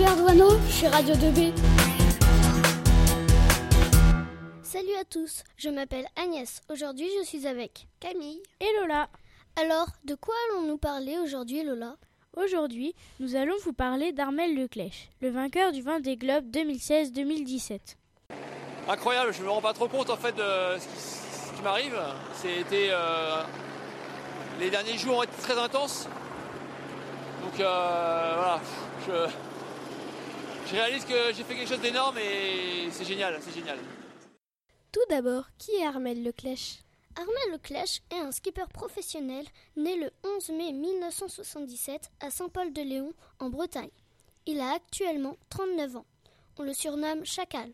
[0.00, 1.52] Robert Douaneau, chez Radio 2B.
[4.62, 6.62] Salut à tous, je m'appelle Agnès.
[6.70, 9.10] Aujourd'hui, je suis avec Camille et Lola.
[9.60, 11.96] Alors, de quoi allons-nous parler aujourd'hui, Lola?
[12.34, 17.80] Aujourd'hui, nous allons vous parler d'Armel Leclèche, le vainqueur du Vendée Globe 2016-2017.
[18.88, 22.00] Incroyable, je ne me rends pas trop compte en fait de ce qui, m'arrive.
[22.32, 23.42] C'était euh,
[24.60, 26.08] les derniers jours ont été très intenses.
[27.42, 28.60] Donc euh, voilà,
[29.06, 29.49] je,
[30.70, 33.78] je réalise que j'ai fait quelque chose d'énorme et c'est génial, c'est génial.
[34.92, 36.78] Tout d'abord, qui est Armel Leclèche?
[37.16, 39.44] Armel Leclèche est un skipper professionnel
[39.76, 43.90] né le 11 mai 1977 à Saint-Paul-de-Léon, en Bretagne.
[44.46, 46.06] Il a actuellement 39 ans.
[46.58, 47.72] On le surnomme Chacal.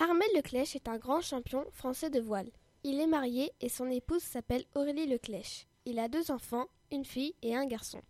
[0.00, 2.50] Armel Leclèche est un grand champion français de voile.
[2.82, 5.66] Il est marié et son épouse s'appelle Aurélie Leclèche.
[5.84, 8.00] Il a deux enfants, une fille et un garçon.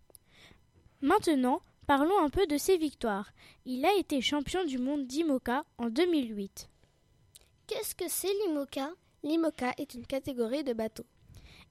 [1.01, 3.31] Maintenant, parlons un peu de ses victoires.
[3.65, 6.69] Il a été champion du monde d'IMOCA en 2008.
[7.67, 8.91] Qu'est-ce que c'est l'IMOCA?
[9.23, 11.05] L'IMOCA est une catégorie de bateaux.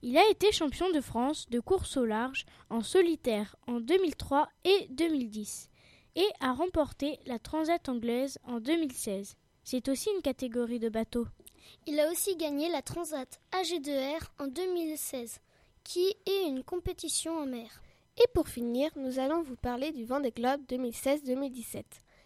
[0.01, 4.87] Il a été champion de France de course au large en solitaire en 2003 et
[4.89, 5.69] 2010
[6.15, 9.35] et a remporté la Transat anglaise en 2016.
[9.63, 11.27] C'est aussi une catégorie de bateaux.
[11.87, 15.39] Il a aussi gagné la Transat AG2R en 2016,
[15.83, 17.81] qui est une compétition en mer.
[18.17, 21.83] Et pour finir, nous allons vous parler du Vendée Globe 2016-2017.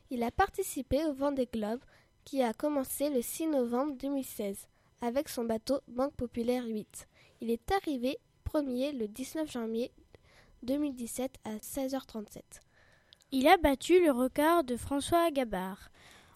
[0.10, 1.80] Il a participé au Vendée Globe
[2.26, 4.68] qui a commencé le 6 novembre 2016
[5.00, 7.08] avec son bateau Banque Populaire 8.
[7.40, 9.92] Il est arrivé premier le 19 janvier
[10.64, 12.42] 2017 à 16h37.
[13.32, 15.90] Il a battu le record de François Gabard.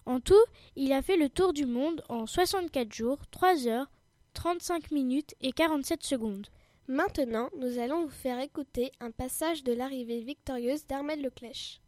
[0.06, 0.44] En tout,
[0.76, 3.90] il a fait le tour du monde en 64 jours, 3 heures,
[4.32, 6.48] 35 minutes et 47 secondes.
[6.88, 11.80] Maintenant, nous allons vous faire écouter un passage de l'arrivée victorieuse d'Armel Leclèche.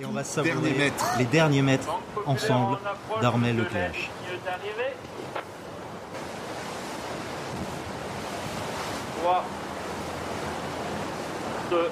[0.00, 1.88] Et on va savourer les derniers mètres
[2.26, 2.78] ensemble
[3.20, 4.10] d'Armel Leclèche.
[9.22, 9.44] 3,
[11.70, 11.90] 2,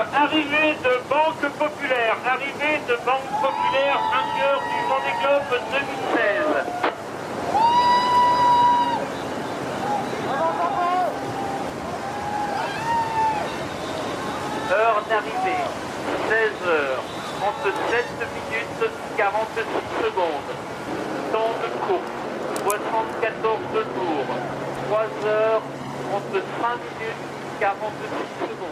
[0.00, 2.16] Arrivée de Banque Populaire.
[2.26, 6.80] Arrivée de Banque Populaire, vainqueur du Vendée Globe 2016.
[14.72, 15.64] Heure d'arrivée,
[16.30, 17.04] 16 heures,
[17.40, 19.64] 37 minutes, 46
[20.02, 20.50] secondes.
[21.30, 22.10] Temps de course,
[22.64, 24.30] 74 tours,
[24.88, 25.62] 3 heures,
[26.32, 27.22] 35 minutes,
[27.60, 28.69] 46 secondes.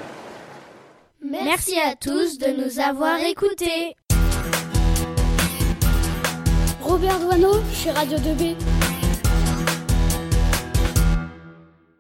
[1.31, 3.97] Merci à tous de nous avoir écoutés.
[6.83, 8.57] Robert Douaneau, chez Radio 2B.